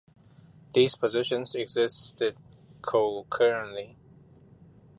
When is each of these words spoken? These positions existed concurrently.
These 0.73 0.95
positions 0.95 1.53
existed 1.53 2.35
concurrently. 2.81 3.97